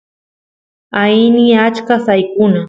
aini 1.01 1.45
achka 1.65 1.95
saykuna 2.05 2.59